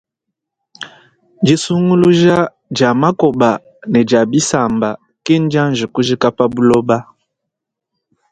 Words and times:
Disunguluja 1.45 2.37
dia 2.75 2.91
makoba 3.01 3.51
ne 3.91 3.99
dia 4.09 4.23
bisamba 4.31 4.89
kindianji 5.23 5.85
kujika 5.93 6.27
pa 6.37 6.45
buloba. 6.53 6.97